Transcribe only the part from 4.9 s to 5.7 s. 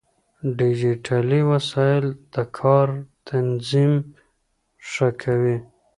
ښه کوي.